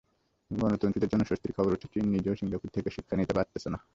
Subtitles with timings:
[0.51, 3.79] গণতন্ত্রীদের জন্য স্বস্তির খবর হচ্ছে চীন নিজেও সিঙ্গাপুর থেকে শিক্ষা নিতে পারছে না।